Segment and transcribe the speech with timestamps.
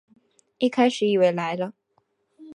[0.57, 1.73] 一开始以为来了